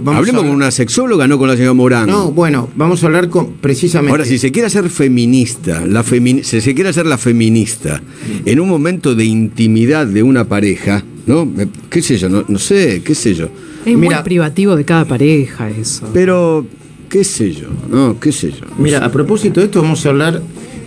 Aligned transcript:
Vamos 0.00 0.20
Hablemos 0.20 0.42
con 0.44 0.52
una 0.52 0.70
sexóloga, 0.70 1.26
no 1.26 1.38
con 1.38 1.48
la 1.48 1.56
señora 1.56 1.74
Morán. 1.74 2.06
No, 2.08 2.30
bueno, 2.30 2.68
vamos 2.76 3.02
a 3.02 3.06
hablar 3.06 3.28
con 3.28 3.54
precisamente. 3.54 4.12
Ahora, 4.12 4.24
si 4.24 4.38
se 4.38 4.52
quiere 4.52 4.68
hacer 4.68 4.88
feminista, 4.90 5.84
la 5.84 6.04
femi- 6.04 6.44
si 6.44 6.60
se 6.60 6.72
quiere 6.72 6.90
hacer 6.90 7.04
la 7.04 7.18
feminista 7.18 8.00
en 8.44 8.60
un 8.60 8.68
momento 8.68 9.16
de 9.16 9.24
intimidad 9.24 10.06
de 10.06 10.22
una 10.22 10.44
pareja, 10.44 11.02
¿no? 11.26 11.44
Me- 11.44 11.66
¿Qué 11.90 12.00
sé 12.00 12.16
yo? 12.16 12.28
No, 12.28 12.44
no 12.46 12.60
sé, 12.60 13.02
qué 13.04 13.12
sé 13.16 13.34
yo. 13.34 13.48
Es 13.84 13.96
Mira- 13.98 14.18
muy 14.18 14.24
privativo 14.24 14.76
de 14.76 14.84
cada 14.84 15.04
pareja 15.04 15.68
eso. 15.68 16.08
Pero, 16.14 16.64
qué 17.08 17.24
sé 17.24 17.52
yo, 17.52 17.66
¿no? 17.90 18.20
¿Qué 18.20 18.30
sé 18.30 18.52
yo? 18.52 18.66
Mira, 18.78 19.04
a 19.04 19.10
propósito 19.10 19.58
de 19.58 19.66
esto, 19.66 19.82
vamos 19.82 20.06
a 20.06 20.10
hablar. 20.10 20.40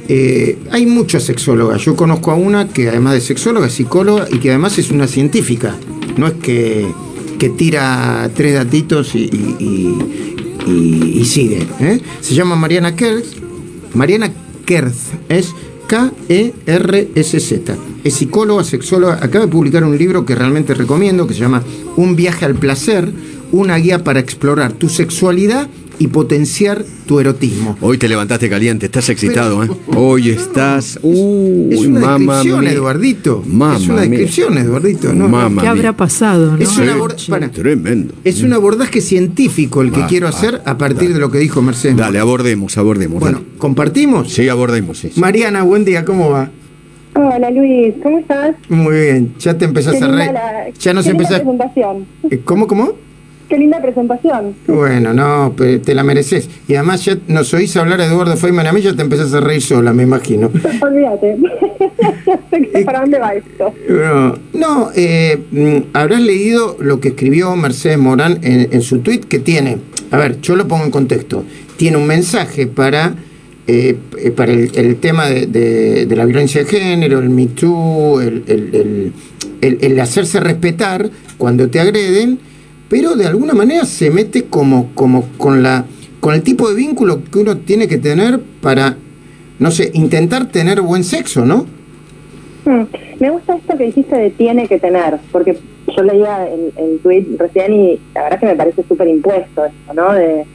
eh, 0.08 0.58
hay 0.72 0.86
muchas 0.86 1.24
sexólogas. 1.24 1.82
Yo 1.84 1.98
conozco 1.98 2.32
a 2.32 2.36
una 2.36 2.70
que, 2.70 2.88
además 2.88 3.16
de 3.16 3.22
sexóloga, 3.22 3.68
es 3.68 3.74
psicóloga 3.74 4.28
y 4.32 4.38
que 4.40 4.52
además 4.52 4.78
es 4.80 4.90
una 4.90 5.06
científica. 5.08 5.76
No 6.18 6.28
es 6.28 6.34
que, 6.42 6.86
que 7.42 7.50
tira 7.50 8.30
tres 8.36 8.54
datitos 8.54 9.16
y, 9.16 9.22
y- 10.68 11.26
sigue. 11.26 11.66
¿eh? 11.80 12.00
Se 12.22 12.36
llama 12.36 12.56
Mariana 12.56 12.96
Kerz. 12.96 13.34
Mariana 13.96 14.32
Kerz 14.64 15.08
es 15.28 15.52
K-E-R-S-Z. 15.88 17.76
Es 18.04 18.14
psicóloga, 18.14 18.64
sexóloga. 18.64 19.18
Acaba 19.24 19.46
de 19.46 19.52
publicar 19.52 19.84
un 19.84 19.98
libro 19.98 20.24
que 20.24 20.36
realmente 20.36 20.76
recomiendo 20.76 21.26
que 21.26 21.34
se 21.34 21.40
llama 21.40 21.64
Un 21.98 22.16
viaje 22.16 22.46
al 22.46 22.54
placer, 22.54 23.12
una 23.52 23.76
guía 23.78 24.04
para 24.04 24.20
explorar 24.20 24.74
tu 24.74 24.88
sexualidad 24.88 25.68
y 26.02 26.08
potenciar 26.08 26.84
tu 27.06 27.20
erotismo. 27.20 27.78
Hoy 27.80 28.00
te 28.00 28.10
levantaste 28.10 28.50
caliente, 28.50 28.88
estás 28.88 29.08
excitado, 29.10 29.64
¿eh? 29.64 29.70
Hoy 29.96 30.32
estás. 30.32 30.98
Uy, 31.04 31.68
Es 31.72 31.80
una 31.82 32.18
descripción, 32.18 32.60
mía. 32.62 32.72
Eduardito. 32.72 33.44
Es 33.46 33.48
una 33.52 33.76
mía. 33.78 33.96
descripción, 34.02 34.58
Eduardito. 34.58 35.14
¿no? 35.14 35.62
¿Qué 35.62 35.68
habrá 35.68 35.94
pasado? 35.96 36.58
¿no? 36.58 36.64
Es 36.64 36.70
sí, 36.70 36.82
para. 37.30 37.52
Tremendo. 37.52 38.16
Es 38.24 38.42
un 38.42 38.52
abordaje 38.54 39.00
científico 39.00 39.84
el 39.84 39.92
que 39.92 40.00
Va, 40.02 40.08
quiero 40.08 40.24
va, 40.26 40.30
hacer 40.32 40.60
a 40.66 40.76
partir 40.76 41.02
dale. 41.10 41.14
de 41.14 41.20
lo 41.20 41.30
que 41.30 41.38
dijo 41.38 41.62
Mercedes. 41.62 41.96
Dale, 41.98 42.18
abordemos, 42.18 42.76
abordemos. 42.80 43.20
Bueno, 43.20 43.38
dale. 43.38 43.50
¿compartimos? 43.60 44.34
Sí, 44.34 44.50
abordemos, 44.50 44.98
sí. 44.98 45.12
sí. 45.14 45.20
Mariana, 45.20 45.62
buen 45.62 45.86
día, 45.86 46.04
¿cómo 46.04 46.32
va? 46.32 46.50
Hola 47.14 47.52
Luis, 47.52 47.94
¿cómo 48.02 48.18
estás? 48.18 48.56
Muy 48.70 48.96
bien, 48.96 49.34
ya 49.38 49.56
te 49.56 49.66
empezás 49.66 50.02
a 50.02 50.08
reír. 50.08 50.32
la- 50.34 50.70
Ya 50.80 50.94
nos 50.94 51.06
empezás. 51.06 51.44
Eh, 52.32 52.40
¿Cómo, 52.44 52.66
cómo? 52.66 52.94
Qué 53.52 53.58
linda 53.58 53.82
presentación. 53.82 54.56
Bueno, 54.66 55.14
no, 55.14 55.54
pero 55.58 55.82
te 55.82 55.94
la 55.94 56.06
mereces. 56.06 56.50
Y 56.70 56.76
además 56.76 57.04
ya 57.04 57.18
nos 57.28 57.54
oís 57.54 57.76
hablar 57.76 58.00
a 58.00 58.06
Eduardo 58.06 58.38
Feynman 58.38 58.66
a 58.66 58.72
mí, 58.72 58.82
ya 58.82 58.96
te 58.96 59.02
empezás 59.02 59.34
a 59.34 59.42
reír 59.42 59.62
sola, 59.62 59.92
me 59.92 60.04
imagino. 60.04 60.50
Olvídate. 60.82 61.36
que 62.72 62.82
para 62.86 63.02
dónde 63.02 63.20
va 63.20 63.34
esto. 63.34 63.74
No, 63.90 64.36
no, 64.54 64.90
eh, 64.96 65.38
mm, 65.52 65.78
habrás 65.92 66.22
leído 66.22 66.78
lo 66.80 67.02
que 67.02 67.10
escribió 67.10 67.54
Mercedes 67.58 67.98
Morán 67.98 68.40
en, 68.42 68.70
en 68.72 68.82
su 68.82 69.00
tweet 69.00 69.20
que 69.28 69.40
tiene, 69.40 69.80
a 70.12 70.18
ver, 70.18 70.40
yo 70.40 70.56
lo 70.56 70.66
pongo 70.70 70.86
en 70.86 70.92
contexto, 70.92 71.44
tiene 71.76 71.98
un 71.98 72.08
mensaje 72.08 72.68
para, 72.68 73.16
eh, 73.68 73.98
eh, 74.18 74.32
para 74.32 74.54
el, 74.54 74.72
el 74.76 74.96
tema 74.96 75.26
de, 75.28 75.48
de- 75.48 76.06
de 76.06 76.16
la 76.16 76.24
violencia 76.24 76.64
de 76.64 76.70
género, 76.70 77.20
el 77.20 77.30
Me 77.30 77.48
Too, 77.48 78.22
el 78.22 80.00
hacerse 80.00 80.40
respetar 80.40 81.10
cuando 81.38 81.70
te 81.70 81.82
agreden, 81.82 82.40
pero 82.92 83.16
de 83.16 83.26
alguna 83.26 83.54
manera 83.54 83.86
se 83.86 84.12
mete 84.12 84.44
como, 84.44 84.90
como 84.94 85.24
con, 85.38 85.64
la, 85.64 85.86
con 86.20 86.36
el 86.36 86.44
tipo 86.44 86.68
de 86.68 86.76
vínculo 86.76 87.22
que 87.32 87.40
uno 87.40 87.56
tiene 87.60 87.88
que 87.88 87.98
tener 87.98 88.42
para, 88.62 88.98
no 89.60 89.72
sé, 89.72 89.92
intentar 89.94 90.48
tener 90.48 90.82
buen 90.82 91.06
sexo, 91.06 91.46
¿no? 91.46 91.66
Hmm, 92.66 92.84
Me 93.22 93.30
gusta 93.30 93.56
esto 93.56 93.78
que 93.78 93.86
dijiste 93.86 94.14
de 94.18 94.30
tiene 94.32 94.68
que 94.68 94.78
tener, 94.78 95.20
porque 95.32 95.58
yo 95.96 96.04
leía 96.04 96.50
el, 96.50 96.74
el 96.76 97.40
recién 97.40 97.74
y 97.74 98.00
la 98.14 98.24
verdad 98.24 98.40
que 98.42 98.46
me 98.48 98.56
parece 98.58 98.84
súper 98.84 99.08
impuesto 99.08 99.64
esto, 99.64 99.94
¿no? 99.94 100.12
De, 100.12 100.46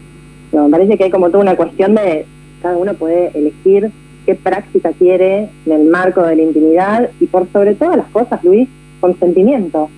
me 0.53 0.69
parece 0.69 0.98
que 0.98 1.05
hay 1.05 1.11
como 1.11 1.31
toda 1.31 1.43
una 1.43 1.56
cuestión 1.56 1.95
de 1.95 2.27
cada 2.61 2.77
uno 2.77 2.93
puede 2.93 3.31
elegir 3.33 3.91
qué 4.27 4.34
práctica 4.34 4.93
quiere 4.93 5.48
en 5.65 5.73
el 5.73 5.84
marco 5.87 6.23
de 6.23 6.37
la 6.37 6.43
intimidad 6.43 7.09
y 7.19 7.27
por 7.28 7.50
sobre 7.50 7.75
todas 7.77 7.97
las 7.97 8.09
cosas, 8.09 8.44
Luis, 8.44 8.69
consentimiento. 9.00 9.88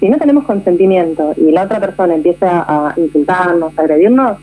Si 0.00 0.08
no 0.08 0.18
tenemos 0.18 0.44
consentimiento 0.44 1.32
y 1.36 1.50
la 1.52 1.64
otra 1.64 1.80
persona 1.80 2.14
empieza 2.14 2.64
a 2.68 2.94
insultarnos, 2.96 3.72
a 3.76 3.80
agredirnos, 3.80 4.38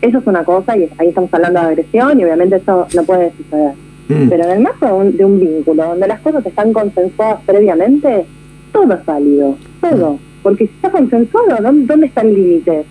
eso 0.00 0.18
es 0.18 0.26
una 0.26 0.44
cosa 0.44 0.76
y 0.76 0.88
ahí 0.98 1.08
estamos 1.08 1.32
hablando 1.32 1.60
de 1.60 1.66
agresión 1.66 2.20
y 2.20 2.24
obviamente 2.24 2.56
eso 2.56 2.86
no 2.94 3.04
puede 3.04 3.32
suceder. 3.36 3.72
Mm. 4.08 4.28
Pero 4.28 4.44
en 4.44 4.50
el 4.50 4.60
marco 4.60 4.86
de 4.86 4.92
un, 4.92 5.16
de 5.16 5.24
un 5.24 5.40
vínculo, 5.40 5.84
donde 5.84 6.06
las 6.06 6.20
cosas 6.20 6.44
están 6.44 6.72
consensuadas 6.72 7.40
previamente, 7.46 8.26
todo 8.72 8.92
es 8.94 9.04
válido, 9.04 9.56
todo. 9.80 10.18
Porque 10.42 10.66
si 10.66 10.74
está 10.74 10.90
consensuado, 10.90 11.56
¿dónde, 11.62 11.86
dónde 11.86 12.06
está 12.06 12.20
el 12.20 12.34
límite? 12.34 12.84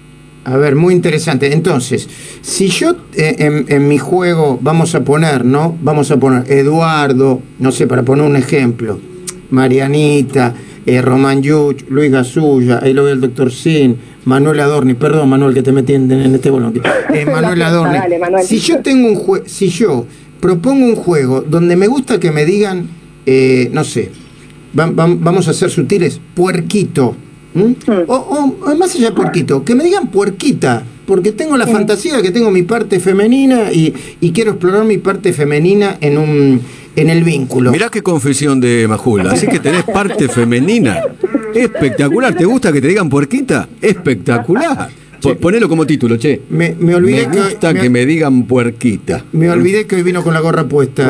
A 0.45 0.57
ver, 0.57 0.75
muy 0.75 0.93
interesante. 0.93 1.53
Entonces, 1.53 2.09
si 2.41 2.67
yo 2.67 2.95
eh, 3.15 3.35
en, 3.37 3.65
en 3.67 3.87
mi 3.87 3.97
juego 3.97 4.57
vamos 4.61 4.95
a 4.95 5.03
poner, 5.03 5.45
¿no? 5.45 5.77
Vamos 5.81 6.11
a 6.11 6.17
poner 6.17 6.51
Eduardo, 6.51 7.41
no 7.59 7.71
sé, 7.71 7.87
para 7.87 8.03
poner 8.03 8.25
un 8.25 8.35
ejemplo, 8.35 8.99
Marianita, 9.51 10.53
eh, 10.85 11.01
Román 11.01 11.41
Yuch, 11.41 11.83
Luis 11.89 12.11
Gasulla, 12.11 12.79
ahí 12.83 12.93
lo 12.93 13.03
ve 13.05 13.11
el 13.11 13.21
doctor 13.21 13.51
Sin, 13.51 13.97
Manuel 14.25 14.59
Adorni, 14.59 14.93
perdón 14.93 15.29
Manuel 15.29 15.53
que 15.53 15.61
te 15.63 15.71
metí 15.71 15.93
en, 15.93 16.11
en 16.11 16.35
este 16.35 16.49
bolón. 16.49 16.73
Eh, 17.13 17.25
Manuel 17.25 17.61
Adorni. 17.61 17.93
dale, 17.97 18.19
Manuel. 18.19 18.45
Si 18.45 18.59
yo 18.59 18.79
tengo 18.79 19.07
un 19.07 19.15
juego, 19.15 19.45
si 19.47 19.67
yo 19.69 20.05
propongo 20.39 20.85
un 20.85 20.95
juego 20.95 21.41
donde 21.41 21.75
me 21.75 21.87
gusta 21.87 22.19
que 22.19 22.31
me 22.31 22.45
digan, 22.45 22.87
eh, 23.25 23.69
no 23.71 23.83
sé, 23.83 24.11
va- 24.77 24.89
va- 24.91 25.07
vamos 25.19 25.47
a 25.47 25.53
ser 25.53 25.69
sutiles, 25.69 26.19
puerquito. 26.33 27.15
¿m? 27.55 27.75
O, 28.07 28.15
o- 28.15 28.71
o 28.71 28.75
más 28.75 28.95
allá 28.95 29.09
de 29.09 29.15
puerquito, 29.15 29.63
que 29.63 29.75
me 29.75 29.83
digan 29.83 30.07
puerquita, 30.07 30.83
porque 31.05 31.31
tengo 31.31 31.57
la 31.57 31.67
fantasía 31.67 32.17
de 32.17 32.23
que 32.23 32.31
tengo 32.31 32.51
mi 32.51 32.63
parte 32.63 32.99
femenina 32.99 33.71
y, 33.71 33.93
y 34.21 34.31
quiero 34.31 34.51
explorar 34.51 34.85
mi 34.85 34.97
parte 34.97 35.33
femenina 35.33 35.97
en 36.01 36.17
un 36.17 36.61
en 36.95 37.09
el 37.09 37.23
vínculo. 37.23 37.71
Mirá 37.71 37.89
qué 37.89 38.01
confesión 38.01 38.59
de 38.59 38.87
Majula. 38.87 39.31
Así 39.31 39.47
que 39.47 39.59
tenés 39.59 39.83
parte 39.83 40.27
femenina. 40.27 41.01
Espectacular. 41.55 42.35
¿Te 42.35 42.45
gusta 42.45 42.71
que 42.71 42.81
te 42.81 42.87
digan 42.87 43.09
puerquita? 43.09 43.67
Espectacular. 43.81 44.89
Po- 45.23 45.35
Ponelo 45.35 45.67
como 45.69 45.85
título, 45.85 46.17
che. 46.17 46.41
Me, 46.49 46.75
me 46.77 46.93
olvidé 46.95 47.27
Me 47.27 47.37
gusta 47.37 47.73
que, 47.73 47.81
que 47.81 47.89
me 47.89 48.05
digan 48.05 48.43
puerquita. 48.43 49.25
me 49.31 49.49
olvidé 49.49 49.87
que 49.87 49.95
hoy 49.95 50.03
vino 50.03 50.23
con 50.23 50.33
la 50.33 50.39
gorra 50.41 50.67
puesta. 50.67 51.03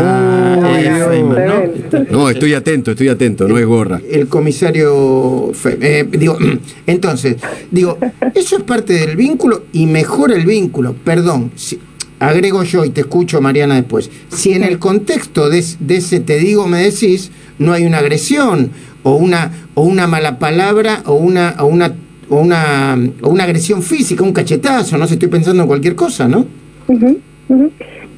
Eh. 0.80 0.92
Feynman, 1.10 1.46
¿no? 1.46 2.04
No, 2.12 2.30
estoy 2.30 2.54
atento, 2.54 2.92
estoy 2.92 3.10
atento, 3.10 3.48
no 3.48 3.58
es 3.58 3.66
gorra. 3.66 4.00
el 4.10 4.28
comisario 4.28 5.52
Fe- 5.54 5.78
eh, 5.82 6.08
digo 6.10 6.38
entonces 6.88 7.38
digo 7.72 7.98
eso 8.34 8.58
es 8.58 8.64
parte 8.64 8.94
del 8.94 9.16
vínculo 9.18 9.64
y 9.74 9.86
mejora 9.86 10.36
el 10.36 10.46
vínculo 10.46 10.94
perdón 11.04 11.52
si- 11.56 11.80
agrego 12.20 12.64
yo 12.64 12.86
y 12.86 12.90
te 12.92 13.02
escucho 13.02 13.42
Mariana 13.42 13.76
después 13.76 14.10
si 14.30 14.54
en 14.54 14.64
el 14.64 14.80
contexto 14.80 15.50
de 15.50 15.60
ese 15.60 16.20
te 16.22 16.38
digo 16.38 16.68
me 16.68 16.80
decís 16.84 17.32
no 17.60 17.74
hay 17.74 17.86
una 17.86 18.00
agresión 18.00 18.72
o 19.04 19.16
una 19.16 19.52
o 19.74 19.84
una 19.84 20.08
mala 20.08 20.40
palabra 20.40 21.02
o 21.06 21.14
una 21.16 21.56
o 21.60 21.66
una 21.66 21.94
o 22.30 22.38
una, 22.38 22.98
o 23.22 23.30
una 23.30 23.44
agresión 23.44 23.82
física, 23.82 24.24
un 24.24 24.34
cachetazo, 24.34 24.98
no 24.98 25.08
sé, 25.08 25.16
estoy 25.16 25.30
pensando 25.30 25.64
en 25.64 25.68
cualquier 25.68 25.96
cosa, 25.96 26.28
¿no? 26.28 26.46
Ujú, 26.88 27.20
ujú. 27.50 27.72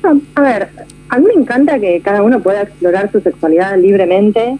No, 0.03 0.21
a 0.35 0.41
ver, 0.41 0.69
a 1.09 1.19
mí 1.19 1.25
me 1.33 1.41
encanta 1.41 1.79
que 1.79 2.01
cada 2.01 2.21
uno 2.21 2.39
pueda 2.41 2.63
explorar 2.63 3.11
su 3.11 3.21
sexualidad 3.21 3.77
libremente. 3.77 4.57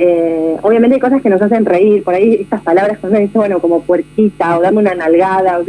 Eh, 0.00 0.56
obviamente 0.62 0.94
hay 0.94 1.00
cosas 1.00 1.20
que 1.22 1.28
nos 1.28 1.42
hacen 1.42 1.64
reír, 1.64 2.04
por 2.04 2.14
ahí 2.14 2.34
estas 2.34 2.60
palabras 2.62 2.98
cuando 3.00 3.18
dice, 3.18 3.36
bueno, 3.36 3.58
como 3.58 3.82
puerquita 3.82 4.58
o 4.58 4.62
dame 4.62 4.78
una 4.78 4.94
nalgada, 4.94 5.58
o 5.58 5.64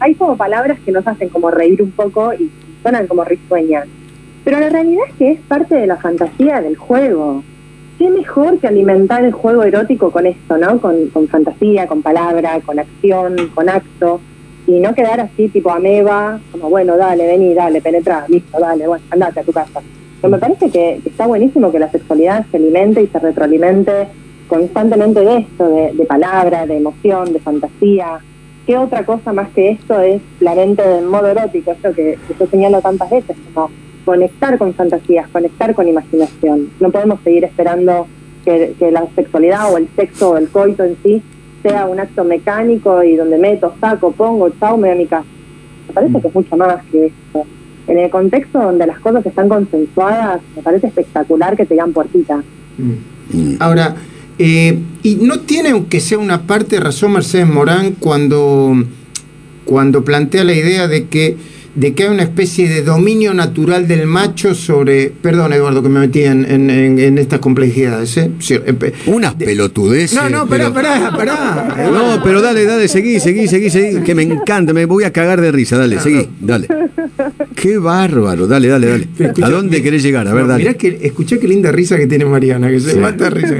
hay 0.00 0.14
como 0.14 0.36
palabras 0.36 0.78
que 0.84 0.90
nos 0.90 1.06
hacen 1.06 1.28
como 1.28 1.50
reír 1.50 1.80
un 1.80 1.92
poco 1.92 2.32
y 2.34 2.50
suenan 2.82 3.06
como 3.06 3.24
risueñas. 3.24 3.86
Pero 4.44 4.58
la 4.58 4.68
realidad 4.68 5.04
es 5.08 5.14
que 5.14 5.30
es 5.32 5.40
parte 5.40 5.76
de 5.76 5.86
la 5.86 5.96
fantasía 5.96 6.60
del 6.60 6.76
juego. 6.76 7.44
¿Qué 7.98 8.10
mejor 8.10 8.58
que 8.58 8.68
alimentar 8.68 9.24
el 9.24 9.32
juego 9.32 9.62
erótico 9.62 10.10
con 10.10 10.26
esto, 10.26 10.56
¿no? 10.56 10.80
Con, 10.80 11.10
fantasía, 11.28 11.86
con 11.86 12.02
palabra, 12.02 12.60
con 12.64 12.78
acción, 12.78 13.36
con 13.54 13.68
acto 13.68 14.20
y 14.66 14.78
no 14.80 14.94
quedar 14.94 15.20
así 15.20 15.48
tipo 15.48 15.70
ameba, 15.70 16.40
como 16.52 16.70
bueno, 16.70 16.96
dale, 16.96 17.26
vení, 17.26 17.52
dale, 17.52 17.80
penetra, 17.80 18.24
listo, 18.28 18.58
dale, 18.58 18.86
bueno, 18.86 19.04
andate 19.10 19.40
a 19.40 19.44
tu 19.44 19.52
casa. 19.52 19.80
Pero 20.20 20.30
me 20.30 20.38
parece 20.38 20.70
que, 20.70 21.00
está 21.04 21.26
buenísimo 21.26 21.72
que 21.72 21.80
la 21.80 21.90
sexualidad 21.90 22.46
se 22.50 22.56
alimente 22.56 23.02
y 23.02 23.08
se 23.08 23.18
retroalimente 23.18 24.08
constantemente 24.48 25.20
de 25.20 25.38
esto, 25.38 25.68
de, 25.68 26.04
palabra, 26.06 26.66
de 26.66 26.76
emoción, 26.76 27.32
de 27.32 27.40
fantasía. 27.40 28.20
¿Qué 28.66 28.78
otra 28.78 29.04
cosa 29.04 29.32
más 29.32 29.50
que 29.50 29.70
esto 29.70 30.00
es 30.00 30.22
la 30.40 30.54
mente 30.54 30.86
del 30.86 31.06
modo 31.06 31.26
erótico? 31.26 31.72
Esto 31.72 31.92
que, 31.92 32.18
que 32.28 32.34
yo 32.38 32.46
señalo 32.46 32.80
tantas 32.80 33.10
veces, 33.10 33.36
como 33.52 33.70
conectar 34.04 34.58
con 34.58 34.74
fantasías, 34.74 35.28
conectar 35.28 35.74
con 35.74 35.88
imaginación. 35.88 36.70
No 36.80 36.90
podemos 36.90 37.20
seguir 37.22 37.44
esperando 37.44 38.06
que, 38.44 38.74
que 38.78 38.90
la 38.90 39.06
sexualidad 39.14 39.72
o 39.72 39.78
el 39.78 39.88
sexo 39.96 40.30
o 40.30 40.36
el 40.36 40.48
coito 40.48 40.84
en 40.84 40.96
sí 41.02 41.22
sea 41.62 41.86
un 41.86 42.00
acto 42.00 42.24
mecánico 42.24 43.02
y 43.02 43.16
donde 43.16 43.38
meto, 43.38 43.72
saco, 43.80 44.12
pongo, 44.12 44.50
chao, 44.58 44.76
me 44.76 44.88
voy 44.88 44.96
a 44.96 44.98
mi 44.98 45.06
casa. 45.06 45.26
Me 45.88 45.94
parece 45.94 46.20
que 46.20 46.28
es 46.28 46.34
mucho 46.34 46.56
más 46.56 46.84
que 46.90 47.06
esto. 47.06 47.46
En 47.86 47.98
el 47.98 48.10
contexto 48.10 48.58
donde 48.60 48.86
las 48.86 48.98
cosas 49.00 49.24
están 49.24 49.48
consensuadas, 49.48 50.40
me 50.56 50.62
parece 50.62 50.88
espectacular 50.88 51.56
que 51.56 51.66
te 51.66 51.74
digan 51.74 51.92
puertita. 51.92 52.42
Mm. 52.78 53.56
Ahora, 53.60 53.96
eh, 54.38 54.78
y 55.02 55.16
no 55.16 55.40
tiene 55.40 55.70
aunque 55.70 56.00
sea 56.00 56.18
una 56.18 56.42
parte 56.42 56.76
de 56.76 56.80
razón 56.80 57.12
Mercedes 57.12 57.48
Morán 57.48 57.92
cuando 57.98 58.74
cuando 59.64 60.04
plantea 60.04 60.44
la 60.44 60.54
idea 60.54 60.88
de 60.88 61.06
que 61.06 61.36
de 61.74 61.94
que 61.94 62.02
hay 62.04 62.08
una 62.10 62.22
especie 62.24 62.68
de 62.68 62.82
dominio 62.82 63.32
natural 63.34 63.88
del 63.88 64.06
macho 64.06 64.54
sobre. 64.54 65.10
Perdón, 65.10 65.52
Eduardo, 65.52 65.82
que 65.82 65.88
me 65.88 66.00
metí 66.00 66.22
en, 66.22 66.44
en, 66.50 66.68
en- 66.70 66.98
en 66.98 67.18
estas 67.18 67.38
complejidades. 67.40 68.16
¿eh? 68.18 68.30
Sí, 68.40 68.54
eh, 68.54 68.92
Unas 69.06 69.34
pelotudeces. 69.34 70.14
No, 70.14 70.28
no, 70.28 70.46
pará, 70.46 70.72
pará, 70.72 71.10
pará. 71.16 71.88
No, 71.90 72.20
pero 72.22 72.42
dale, 72.42 72.64
dale, 72.64 72.88
seguí, 72.88 73.18
seguí, 73.20 73.48
seguí, 73.48 73.70
seguí, 73.70 74.00
que 74.02 74.14
me 74.14 74.22
encanta, 74.22 74.72
me 74.72 74.84
voy 74.84 75.04
a 75.04 75.12
cagar 75.12 75.40
de 75.40 75.50
risa, 75.52 75.78
dale, 75.78 75.98
seguí, 76.00 76.28
dale. 76.40 76.68
Qué 77.54 77.78
bárbaro, 77.78 78.46
dale, 78.46 78.68
dale, 78.68 78.86
dale. 78.88 79.08
¿A 79.42 79.48
dónde 79.50 79.82
querés 79.82 80.02
llegar? 80.02 80.26
A 80.28 80.34
ver, 80.34 80.44
No, 80.46 80.56
Mirá 80.56 80.72
dale. 80.72 80.76
que, 80.76 80.98
escuché 81.02 81.38
qué 81.38 81.48
linda 81.48 81.70
risa 81.72 81.96
que 81.96 82.06
tiene 82.06 82.24
Mariana, 82.24 82.68
que 82.70 82.80
se 82.80 82.96
mata 82.96 83.24
de 83.24 83.30
risa. 83.30 83.54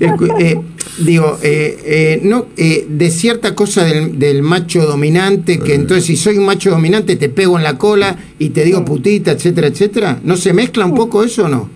Escu- 0.00 0.34
eh, 0.40 0.58
digo, 0.98 1.38
eh, 1.42 1.78
eh, 1.84 2.20
no, 2.22 2.46
eh, 2.56 2.86
de 2.88 3.10
cierta 3.10 3.54
cosa 3.54 3.84
del, 3.84 4.18
del 4.18 4.42
macho 4.42 4.84
dominante, 4.86 5.58
que 5.58 5.74
entonces 5.74 6.04
si 6.06 6.16
soy 6.16 6.38
un 6.38 6.44
macho 6.46 6.70
dominante 6.70 7.16
te 7.16 7.28
pego 7.28 7.53
en 7.58 7.64
la 7.64 7.78
cola 7.78 8.16
y 8.38 8.50
te 8.50 8.64
digo 8.64 8.84
putita, 8.84 9.32
etcétera, 9.32 9.68
etcétera. 9.68 10.18
¿No 10.22 10.36
se 10.36 10.52
mezcla 10.52 10.84
un 10.86 10.94
poco 10.94 11.22
eso 11.22 11.44
o 11.44 11.48
no? 11.48 11.68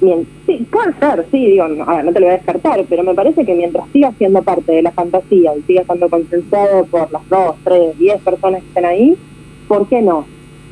Bien, 0.00 0.26
sí, 0.44 0.66
puede 0.70 0.92
ser, 0.98 1.26
sí, 1.30 1.46
digo, 1.46 1.66
no, 1.68 1.84
a 1.84 1.96
ver, 1.96 2.04
no 2.04 2.12
te 2.12 2.20
lo 2.20 2.26
voy 2.26 2.34
a 2.34 2.36
descartar, 2.38 2.84
pero 2.88 3.02
me 3.02 3.14
parece 3.14 3.46
que 3.46 3.54
mientras 3.54 3.86
siga 3.92 4.12
siendo 4.18 4.42
parte 4.42 4.72
de 4.72 4.82
la 4.82 4.92
fantasía 4.92 5.56
y 5.56 5.62
siga 5.62 5.84
siendo 5.84 6.10
consensuado 6.10 6.84
por 6.84 7.10
las 7.10 7.26
dos, 7.30 7.56
tres, 7.64 7.98
diez 7.98 8.20
personas 8.20 8.60
que 8.60 8.68
estén 8.68 8.84
ahí, 8.84 9.16
¿por 9.66 9.88
qué 9.88 10.02
no? 10.02 10.26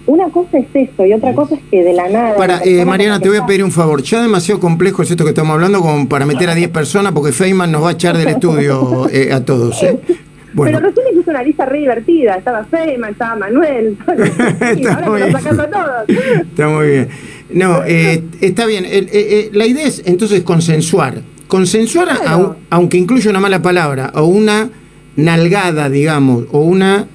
Una 0.06 0.28
cosa 0.28 0.58
es 0.58 0.66
eso 0.74 1.06
y 1.06 1.14
otra 1.14 1.34
cosa 1.34 1.54
es 1.54 1.62
que 1.70 1.82
de 1.82 1.94
la 1.94 2.10
nada... 2.10 2.36
Para, 2.36 2.62
eh, 2.62 2.84
Mariana, 2.84 3.18
te 3.18 3.30
voy 3.30 3.38
a 3.38 3.46
pedir 3.46 3.64
un 3.64 3.72
favor. 3.72 4.02
Ya 4.02 4.20
demasiado 4.20 4.60
complejo 4.60 5.02
es 5.02 5.10
esto 5.10 5.24
que 5.24 5.30
estamos 5.30 5.54
hablando 5.54 5.80
como 5.80 6.06
para 6.10 6.26
meter 6.26 6.50
a 6.50 6.54
10 6.54 6.68
personas, 6.68 7.12
porque 7.12 7.32
Feynman 7.32 7.72
nos 7.72 7.84
va 7.84 7.88
a 7.88 7.92
echar 7.92 8.18
del 8.18 8.28
estudio 8.28 9.08
eh, 9.08 9.32
a 9.32 9.42
todos. 9.42 9.82
¿eh? 9.82 9.98
Bueno, 10.54 10.78
Pero 10.78 10.88
recién 10.94 11.18
hice 11.20 11.30
una 11.30 11.42
lista 11.42 11.66
re 11.66 11.80
divertida, 11.80 12.36
estaba 12.36 12.64
Feynman, 12.64 13.10
estaba 13.12 13.36
Manuel, 13.36 13.96
y 14.76 14.80
Está 14.80 14.94
ahora 14.94 15.10
muy 15.10 15.20
bien. 15.20 15.32
sacando 15.32 15.62
a 15.64 15.66
todos. 15.70 16.08
Está 16.48 16.68
muy 16.68 16.86
bien. 16.88 17.08
No, 17.50 17.82
eh, 17.84 18.22
está 18.40 18.64
bien. 18.66 18.84
El- 18.84 19.06
eh, 19.06 19.10
eh, 19.12 19.50
la 19.52 19.66
idea 19.66 19.86
es 19.86 20.02
entonces 20.06 20.42
consensuar. 20.42 21.22
Consensuar, 21.48 22.08
Claro. 22.18 22.30
au- 22.30 22.56
aunque 22.70 22.96
incluya 22.98 23.30
una 23.30 23.40
mala 23.40 23.60
palabra, 23.62 24.12
o 24.14 24.24
una 24.26 24.70
nalgada, 25.16 25.88
digamos, 25.90 26.44
o 26.52 26.60
una... 26.60 27.06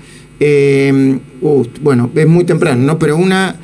eh, 0.42 1.18
uh, 1.42 1.66
bueno, 1.82 2.10
es 2.16 2.28
muy 2.28 2.44
temprano, 2.46 2.82
¿no? 2.84 3.00
Pero 3.00 3.18
una, 3.18 3.56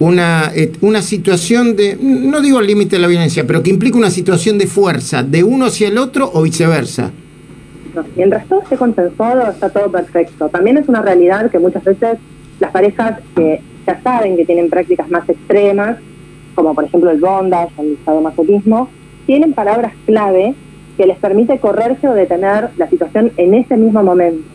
una, 0.00 0.50
eh, 0.54 0.72
una 0.80 1.02
situación 1.02 1.76
de, 1.76 1.96
no 2.00 2.40
digo 2.40 2.58
al 2.58 2.66
límite 2.66 2.96
de 2.96 3.02
la 3.02 3.08
violencia, 3.08 3.46
pero 3.46 3.62
que 3.62 3.70
implica 3.70 3.96
una 3.98 4.10
situación 4.10 4.58
de 4.58 4.66
fuerza, 4.66 5.22
de 5.22 5.44
uno 5.44 5.66
hacia 5.66 5.88
el 5.88 5.98
otro 5.98 6.30
o 6.32 6.42
viceversa. 6.42 7.12
Mientras 8.16 8.46
todo 8.46 8.62
esté 8.62 8.76
consensuado, 8.76 9.50
está 9.50 9.70
todo 9.70 9.90
perfecto. 9.90 10.48
También 10.48 10.76
es 10.78 10.88
una 10.88 11.02
realidad 11.02 11.50
que 11.50 11.58
muchas 11.58 11.84
veces 11.84 12.18
las 12.60 12.70
parejas 12.70 13.20
que 13.34 13.60
ya 13.86 14.00
saben 14.02 14.36
que 14.36 14.44
tienen 14.44 14.70
prácticas 14.70 15.08
más 15.10 15.28
extremas, 15.28 15.98
como 16.54 16.74
por 16.74 16.84
ejemplo 16.84 17.10
el 17.10 17.20
bondage 17.20 17.72
o 17.76 17.82
el 17.82 17.98
sadomasoquismo, 18.04 18.88
tienen 19.26 19.52
palabras 19.52 19.92
clave 20.06 20.54
que 20.96 21.06
les 21.06 21.18
permite 21.18 21.58
correrse 21.58 22.08
o 22.08 22.14
detener 22.14 22.70
la 22.76 22.88
situación 22.88 23.32
en 23.36 23.54
ese 23.54 23.76
mismo 23.76 24.02
momento. 24.02 24.48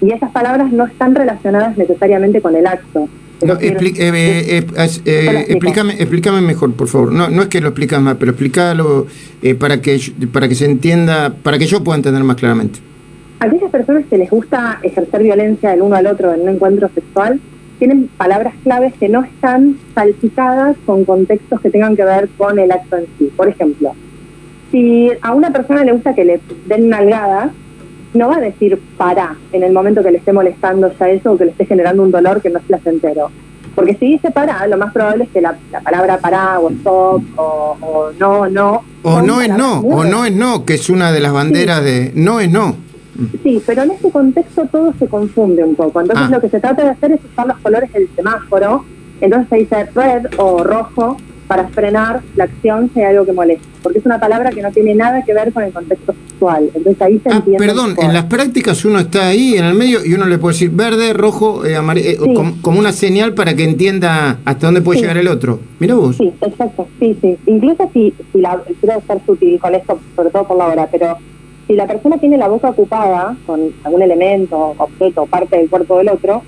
Y 0.00 0.12
esas 0.12 0.30
palabras 0.30 0.72
no 0.72 0.86
están 0.86 1.14
relacionadas 1.14 1.76
necesariamente 1.76 2.40
con 2.40 2.56
el 2.56 2.66
acto. 2.66 3.08
No, 3.46 3.54
expli- 3.58 3.94
eh, 3.98 4.58
eh, 4.58 4.66
eh, 4.76 4.88
eh, 5.06 5.44
explícame, 5.48 5.94
explícame 5.94 6.40
mejor, 6.40 6.72
por 6.74 6.88
favor. 6.88 7.12
No, 7.12 7.28
no 7.28 7.42
es 7.42 7.48
que 7.48 7.60
lo 7.60 7.68
explicas 7.68 8.00
más, 8.00 8.16
pero 8.18 8.32
explícalo 8.32 9.06
eh, 9.42 9.54
para 9.54 9.80
que 9.80 9.98
para 10.32 10.48
que 10.48 10.54
se 10.54 10.66
entienda, 10.66 11.34
para 11.42 11.58
que 11.58 11.66
yo 11.66 11.82
pueda 11.82 11.96
entender 11.96 12.22
más 12.24 12.36
claramente. 12.36 12.80
Aquellas 13.38 13.70
personas 13.70 14.04
que 14.10 14.18
les 14.18 14.28
gusta 14.28 14.78
ejercer 14.82 15.22
violencia 15.22 15.70
del 15.70 15.80
uno 15.82 15.96
al 15.96 16.06
otro 16.06 16.34
en 16.34 16.42
un 16.42 16.48
encuentro 16.50 16.90
sexual 16.94 17.40
tienen 17.78 18.08
palabras 18.18 18.52
claves 18.62 18.92
que 19.00 19.08
no 19.08 19.24
están 19.24 19.78
salpicadas 19.94 20.76
con 20.84 21.06
contextos 21.06 21.58
que 21.62 21.70
tengan 21.70 21.96
que 21.96 22.04
ver 22.04 22.28
con 22.36 22.58
el 22.58 22.70
acto 22.70 22.98
en 22.98 23.06
sí. 23.18 23.30
Por 23.34 23.48
ejemplo, 23.48 23.94
si 24.70 25.08
a 25.22 25.32
una 25.34 25.50
persona 25.50 25.82
le 25.84 25.92
gusta 25.92 26.14
que 26.14 26.26
le 26.26 26.40
den 26.66 26.90
nalgadas, 26.90 27.52
no 28.14 28.28
va 28.28 28.36
a 28.36 28.40
decir 28.40 28.80
para 28.96 29.36
en 29.52 29.62
el 29.62 29.72
momento 29.72 30.02
que 30.02 30.10
le 30.10 30.18
esté 30.18 30.32
molestando 30.32 30.90
ya 30.98 31.08
eso 31.08 31.32
o 31.32 31.38
que 31.38 31.44
le 31.46 31.50
esté 31.52 31.66
generando 31.66 32.02
un 32.02 32.10
dolor 32.10 32.40
que 32.42 32.50
no 32.50 32.58
es 32.58 32.64
placentero. 32.64 33.30
Porque 33.74 33.94
si 33.94 34.06
dice 34.12 34.30
para, 34.32 34.66
lo 34.66 34.76
más 34.76 34.92
probable 34.92 35.24
es 35.24 35.30
que 35.30 35.40
la, 35.40 35.56
la 35.70 35.80
palabra 35.80 36.18
para 36.18 36.58
o 36.58 36.70
stop 36.70 37.22
o, 37.36 37.76
o 37.80 38.10
no, 38.18 38.48
no. 38.48 38.82
O 39.02 39.22
no 39.22 39.40
es 39.40 39.48
no, 39.48 39.78
o 39.80 40.04
no 40.04 40.24
es 40.24 40.34
no, 40.34 40.64
que 40.64 40.74
es 40.74 40.90
una 40.90 41.12
de 41.12 41.20
las 41.20 41.32
banderas 41.32 41.82
de 41.84 42.10
no 42.14 42.40
es 42.40 42.50
no. 42.50 42.74
Sí, 43.42 43.62
pero 43.66 43.82
en 43.82 43.92
este 43.92 44.10
contexto 44.10 44.66
todo 44.72 44.92
se 44.98 45.06
confunde 45.06 45.62
un 45.62 45.74
poco. 45.74 46.00
Entonces 46.00 46.26
Ah. 46.28 46.30
lo 46.32 46.40
que 46.40 46.48
se 46.48 46.58
trata 46.58 46.82
de 46.84 46.90
hacer 46.90 47.12
es 47.12 47.20
usar 47.24 47.46
los 47.46 47.58
colores 47.58 47.92
del 47.92 48.08
semáforo. 48.16 48.84
Entonces 49.20 49.48
se 49.50 49.56
dice 49.56 49.84
red 49.94 50.26
o 50.38 50.64
rojo 50.64 51.16
para 51.50 51.66
frenar 51.66 52.20
la 52.36 52.44
acción 52.44 52.88
si 52.94 53.00
hay 53.00 53.06
algo 53.06 53.26
que 53.26 53.32
molesta. 53.32 53.66
Porque 53.82 53.98
es 53.98 54.06
una 54.06 54.20
palabra 54.20 54.50
que 54.50 54.62
no 54.62 54.70
tiene 54.70 54.94
nada 54.94 55.24
que 55.24 55.34
ver 55.34 55.52
con 55.52 55.64
el 55.64 55.72
contexto 55.72 56.14
sexual. 56.28 56.70
Entonces 56.72 57.02
ahí 57.02 57.18
se 57.18 57.28
Ah, 57.28 57.36
entiende. 57.38 57.66
perdón, 57.66 57.96
en 58.00 58.12
las 58.12 58.26
prácticas 58.26 58.84
uno 58.84 59.00
está 59.00 59.26
ahí 59.26 59.54
en 59.56 59.64
el 59.64 59.74
medio 59.74 59.98
y 60.06 60.14
uno 60.14 60.26
le 60.26 60.38
puede 60.38 60.54
decir 60.54 60.70
verde, 60.70 61.12
rojo, 61.12 61.64
eh, 61.66 61.74
amarillo, 61.74 62.22
Sí. 62.22 62.34
como, 62.34 62.54
como 62.62 62.78
una 62.78 62.92
señal 62.92 63.34
para 63.34 63.54
que 63.56 63.64
entienda 63.64 64.38
hasta 64.44 64.68
dónde 64.68 64.80
puede 64.80 64.98
Sí. 64.98 65.02
llegar 65.02 65.16
el 65.18 65.26
otro. 65.26 65.58
Mira 65.80 65.96
vos. 65.96 66.18
Sí, 66.18 66.32
exacto, 66.40 66.86
sí, 67.00 67.16
sí. 67.20 67.36
Incluso 67.46 67.90
si, 67.92 68.14
si 68.32 68.40
la, 68.40 68.62
quiero 68.80 69.02
ser 69.04 69.18
sutil 69.26 69.58
con 69.58 69.74
esto, 69.74 69.98
sobre 70.14 70.30
todo 70.30 70.46
por 70.46 70.56
la 70.56 70.66
hora, 70.68 70.86
pero 70.88 71.16
si 71.66 71.74
la 71.74 71.88
persona 71.88 72.16
tiene 72.18 72.38
la 72.38 72.46
boca 72.46 72.68
ocupada 72.68 73.36
con 73.44 73.60
algún 73.82 74.02
elemento, 74.02 74.74
objeto, 74.78 75.26
parte 75.26 75.56
del 75.56 75.68
cuerpo 75.68 75.98
del 75.98 76.10
otro, 76.10 76.44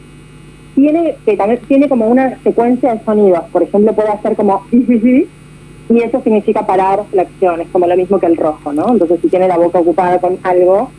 tiene 0.74 1.16
que 1.24 1.36
también 1.36 1.60
tiene 1.69 1.88
como 1.88 2.06
una 2.06 2.38
secuencia 2.42 2.94
de 2.94 3.04
sonidos. 3.04 3.44
Por 3.52 3.62
ejemplo, 3.62 3.92
puede 3.94 4.10
hacer 4.10 4.36
como 4.36 4.64
y 4.72 6.00
eso 6.00 6.22
significa 6.22 6.66
parar 6.66 7.00
la 7.12 7.22
acción, 7.22 7.60
es 7.60 7.69
como 7.69 7.86
lo 7.86 7.96
mismo 7.96 8.19
que 8.19 8.26
el 8.26 8.36
rojo, 8.36 8.72
¿no? 8.72 8.88
Entonces, 8.92 9.20
si 9.20 9.28
tiene 9.28 9.48
la 9.48 9.58
boca 9.58 9.80
ocupada 9.80 10.19
con 10.20 10.38
algo, 10.42 10.90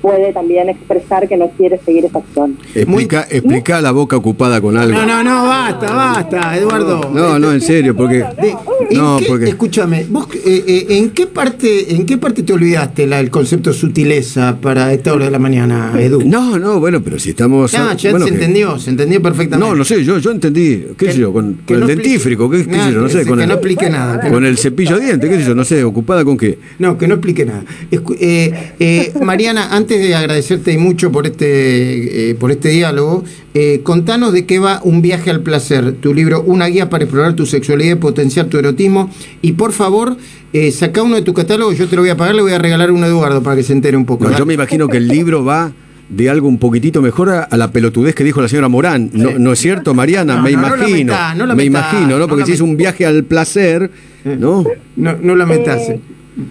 puede 0.00 0.32
también 0.32 0.68
expresar 0.68 1.28
que 1.28 1.36
no 1.36 1.50
quiere 1.50 1.78
seguir 1.84 2.04
esa 2.04 2.18
acción. 2.18 2.56
Explica, 2.74 3.26
explica 3.30 3.80
la 3.80 3.90
boca 3.92 4.16
ocupada 4.16 4.60
con 4.60 4.76
algo. 4.76 4.98
No, 4.98 5.06
no, 5.06 5.22
no, 5.22 5.42
basta, 5.46 5.92
basta, 5.94 6.56
Eduardo. 6.56 7.10
No, 7.12 7.38
no, 7.38 7.52
en 7.52 7.60
serio, 7.60 7.94
porque. 7.96 8.18
De- 8.40 8.56
¿en 8.90 8.96
No, 8.98 9.18
qué- 9.18 9.26
porque. 9.26 9.44
Escúchame, 9.48 10.06
vos, 10.08 10.26
eh, 10.34 10.64
eh, 10.66 10.86
¿en 10.90 11.10
qué 11.10 11.26
parte 11.26 11.94
en 11.94 12.06
qué 12.06 12.18
parte 12.18 12.42
te 12.42 12.52
olvidaste 12.52 13.06
la, 13.06 13.20
el 13.20 13.30
concepto 13.30 13.72
sutileza 13.72 14.56
para 14.60 14.92
esta 14.92 15.12
hora 15.12 15.26
de 15.26 15.30
la 15.30 15.38
mañana, 15.38 15.92
Edu? 15.98 16.22
No, 16.24 16.58
no, 16.58 16.80
bueno, 16.80 17.02
pero 17.02 17.18
si 17.18 17.30
estamos. 17.30 17.74
Ah, 17.74 17.94
ya 17.94 18.10
bueno, 18.10 18.26
se 18.26 18.32
que- 18.32 18.38
entendió, 18.38 18.78
se 18.78 18.90
entendió 18.90 19.20
perfectamente. 19.22 19.68
No, 19.70 19.74
no 19.76 19.84
sé, 19.84 20.04
yo, 20.04 20.18
yo 20.18 20.30
entendí, 20.30 20.84
qué 20.96 21.06
Que- 21.06 21.12
sé 21.12 21.18
yo, 21.18 21.32
con, 21.32 21.58
no 21.68 21.76
el 21.76 21.86
dentífrico, 21.86 22.48
qué, 22.50 22.64
qué 22.64 22.70
Nada, 22.72 22.86
sé 22.88 22.92
yo, 22.94 23.00
no 23.00 23.08
sé, 23.08 23.26
con 23.26 23.36
que 23.38 23.42
el, 23.44 23.48
no 23.48 23.54
explique 23.54 23.90
nada. 23.90 24.20
que 24.20 24.30
con 24.30 24.42
no- 24.42 24.48
el 24.48 24.56
cepillo 24.58 24.98
de 24.98 25.06
dientes, 25.06 25.30
qué 25.30 25.36
sé 25.40 25.44
yo, 25.48 25.54
no 25.54 25.64
sé, 25.64 25.82
ocupada 25.84 26.24
con 26.24 26.36
qué. 26.36 26.58
No, 26.78 26.96
que 26.96 27.06
no 27.08 27.14
explique 27.14 27.44
nada. 27.44 27.64
Escu- 27.90 28.16
eh, 28.20 28.72
eh, 28.78 29.12
Mariana, 29.22 29.74
antes 29.74 29.89
de 29.98 30.14
agradecerte 30.14 30.72
y 30.72 30.78
mucho 30.78 31.10
por 31.12 31.26
este, 31.26 32.30
eh, 32.30 32.34
por 32.34 32.50
este 32.50 32.68
diálogo, 32.70 33.24
eh, 33.54 33.80
contanos 33.82 34.32
de 34.32 34.46
qué 34.46 34.58
va 34.58 34.80
Un 34.84 35.02
viaje 35.02 35.30
al 35.30 35.40
placer, 35.40 35.94
tu 36.00 36.14
libro 36.14 36.42
Una 36.42 36.66
guía 36.66 36.88
para 36.90 37.04
explorar 37.04 37.34
tu 37.34 37.46
sexualidad 37.46 37.92
y 37.92 37.96
potenciar 37.96 38.46
tu 38.46 38.58
erotismo. 38.58 39.10
Y 39.42 39.52
por 39.52 39.72
favor, 39.72 40.16
eh, 40.52 40.70
saca 40.70 41.02
uno 41.02 41.16
de 41.16 41.22
tu 41.22 41.34
catálogo, 41.34 41.72
yo 41.72 41.86
te 41.88 41.96
lo 41.96 42.02
voy 42.02 42.10
a 42.10 42.16
pagar, 42.16 42.34
le 42.34 42.42
voy 42.42 42.52
a 42.52 42.58
regalar 42.58 42.90
uno 42.90 43.04
a 43.04 43.08
Eduardo 43.08 43.42
para 43.42 43.56
que 43.56 43.62
se 43.62 43.72
entere 43.72 43.96
un 43.96 44.06
poco. 44.06 44.28
No, 44.28 44.36
yo 44.36 44.46
me 44.46 44.54
imagino 44.54 44.88
que 44.88 44.96
el 44.98 45.08
libro 45.08 45.44
va 45.44 45.72
de 46.08 46.28
algo 46.28 46.48
un 46.48 46.58
poquitito 46.58 47.00
mejor 47.02 47.30
a, 47.30 47.42
a 47.44 47.56
la 47.56 47.70
pelotudez 47.70 48.14
que 48.14 48.24
dijo 48.24 48.42
la 48.42 48.48
señora 48.48 48.68
Morán. 48.68 49.10
¿No, 49.12 49.38
¿no 49.38 49.52
es 49.52 49.60
cierto, 49.60 49.94
Mariana? 49.94 50.36
No, 50.36 50.42
me 50.42 50.52
no, 50.52 50.58
imagino. 50.58 51.12
metá, 51.12 51.54
me 51.54 51.64
imagino, 51.64 52.18
¿no? 52.18 52.26
Porque 52.26 52.44
si 52.46 52.52
es 52.52 52.60
un 52.60 52.76
viaje 52.76 53.06
al 53.06 53.24
placer, 53.24 53.90
¿no? 54.24 54.64
No, 54.96 55.16
no 55.20 55.36
la 55.36 55.46
metas. 55.46 55.82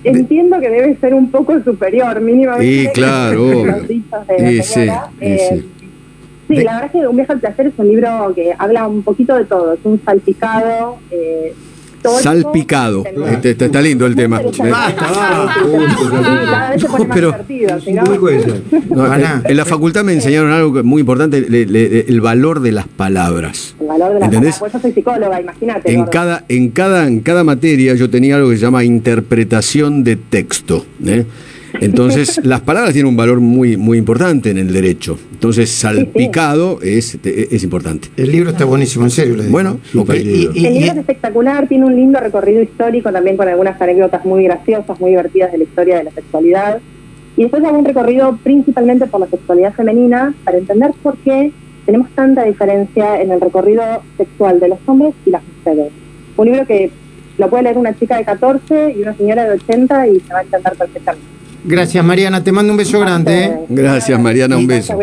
Entiendo 0.03 0.59
que 0.59 0.69
debe 0.69 0.95
ser 0.97 1.13
un 1.13 1.29
poco 1.31 1.59
superior, 1.63 2.19
mínimamente. 2.21 2.65
Y 2.83 2.87
claro, 2.93 3.65
los 3.65 3.87
dichos 3.87 4.27
de 4.27 4.39
la 4.41 4.51
Y 4.51 4.61
señora. 4.63 5.09
sí, 5.19 5.25
y 5.25 5.25
Eh, 5.25 5.39
sí. 5.49 5.69
sí, 6.47 6.55
De- 6.55 6.63
la 6.63 6.73
verdad 6.73 6.85
es 6.87 6.91
que 7.01 7.07
Un 7.07 7.15
viaje 7.15 7.31
al 7.33 7.39
placer 7.39 7.67
es 7.67 7.73
un 7.77 7.87
libro 7.87 8.31
que 8.35 8.53
habla 8.57 8.87
un 8.87 9.03
poquito 9.03 9.35
de 9.35 9.45
todo. 9.45 9.73
Es 9.73 9.79
un 9.83 10.01
salpicado. 10.03 10.97
Eh, 11.11 11.53
histórico, 11.99 12.21
Salpicado. 12.23 13.03
Este- 13.05 13.51
este 13.51 13.65
está 13.65 13.81
lindo 13.81 14.05
el 14.05 14.15
tema. 14.15 14.41
No, 18.89 19.13
en, 19.45 19.57
la 19.57 19.65
facultad 19.65 20.03
me 20.03 20.13
enseñaron 20.13 20.51
algo 20.51 20.73
que- 20.73 20.83
muy 20.83 21.01
importante, 21.01 21.41
le- 21.41 21.65
le- 21.65 22.01
el 22.01 22.21
valor 22.21 22.61
de 22.61 22.71
las 22.71 22.87
palabras. 22.87 23.75
El 23.79 23.87
valor 23.87 24.13
de 24.13 24.19
la 24.19 24.25
¿Entendés? 24.25 24.55
palabra. 24.55 24.59
Pues 24.59 24.73
yo 24.73 24.79
soy 24.79 24.91
psicóloga, 24.93 25.41
imagínate. 25.41 25.93
En 25.93 26.05
cada, 26.05 26.45
en, 26.47 26.69
cada, 26.69 27.07
en 27.07 27.19
cada 27.21 27.43
materia 27.43 27.93
yo 27.95 28.09
tenía 28.09 28.35
algo 28.35 28.49
que 28.49 28.55
se 28.57 28.61
llama 28.63 28.83
interpretación 28.83 30.03
de 30.03 30.15
texto. 30.15 30.85
¿eh? 31.05 31.25
Entonces, 31.81 32.39
las 32.43 32.61
palabras 32.61 32.93
tienen 32.93 33.09
un 33.09 33.17
valor 33.17 33.39
muy, 33.39 33.77
muy 33.77 33.97
importante 33.97 34.49
en 34.49 34.57
el 34.57 34.71
derecho. 34.71 35.17
Entonces, 35.31 35.69
salpicado 35.69 36.79
es, 36.81 37.17
es 37.23 37.63
importante. 37.63 38.09
El 38.17 38.31
libro 38.31 38.51
está 38.51 38.65
buenísimo, 38.65 39.05
en 39.05 39.11
serio. 39.11 39.35
Bueno, 39.49 39.79
okay. 39.95 40.23
libro. 40.23 40.53
el 40.53 40.73
libro 40.73 40.91
es 40.91 40.97
espectacular, 40.97 41.67
tiene 41.67 41.85
un 41.85 41.95
lindo 41.95 42.19
recorrido 42.19 42.61
histórico 42.61 43.11
también 43.11 43.37
con 43.37 43.47
algunas 43.47 43.81
anécdotas 43.81 44.25
muy 44.25 44.43
graciosas, 44.43 44.99
muy 44.99 45.11
divertidas 45.11 45.51
de 45.51 45.59
la 45.59 45.63
historia 45.63 45.97
de 45.97 46.03
la 46.05 46.11
sexualidad. 46.11 46.79
Y 47.37 47.43
después 47.43 47.63
hago 47.63 47.77
un 47.77 47.85
recorrido 47.85 48.37
principalmente 48.43 49.07
por 49.07 49.21
la 49.21 49.27
sexualidad 49.27 49.73
femenina 49.73 50.33
para 50.43 50.57
entender 50.57 50.91
por 51.01 51.17
qué 51.17 51.51
tenemos 51.85 52.09
tanta 52.11 52.43
diferencia 52.43 53.21
en 53.21 53.31
el 53.31 53.39
recorrido 53.39 53.83
sexual 54.17 54.59
de 54.59 54.67
los 54.67 54.79
hombres 54.85 55.13
y 55.25 55.29
las 55.29 55.41
mujeres. 55.43 55.91
Un 56.35 56.45
libro 56.45 56.65
que 56.65 56.91
lo 57.37 57.49
puede 57.49 57.63
leer 57.63 57.77
una 57.77 57.97
chica 57.97 58.17
de 58.17 58.25
14 58.25 58.93
y 58.97 59.01
una 59.01 59.15
señora 59.15 59.45
de 59.45 59.51
80 59.51 60.07
y 60.09 60.19
se 60.19 60.33
va 60.33 60.39
a 60.39 60.43
encantar 60.43 60.75
perfectamente. 60.75 61.38
Gracias, 61.63 62.03
Mariana. 62.03 62.43
Te 62.43 62.51
mando 62.51 62.71
un 62.71 62.77
beso 62.77 62.99
grande. 62.99 63.43
¿eh? 63.45 63.59
Gracias, 63.69 64.19
Mariana. 64.19 64.57
Un 64.57 64.67
beso. 64.67 64.97